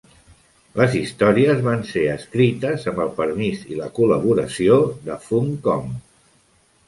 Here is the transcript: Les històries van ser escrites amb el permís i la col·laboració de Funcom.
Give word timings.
Les 0.79 0.93
històries 0.99 1.59
van 1.65 1.83
ser 1.89 2.05
escrites 2.13 2.87
amb 2.91 3.03
el 3.05 3.11
permís 3.19 3.61
i 3.75 3.79
la 3.81 3.89
col·laboració 3.99 4.79
de 5.11 5.19
Funcom. 5.27 5.93